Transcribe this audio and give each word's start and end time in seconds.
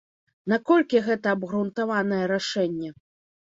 Наколькі 0.53 1.03
гэта 1.11 1.35
абгрунтаванае 1.39 2.25
рашэнне? 2.35 2.89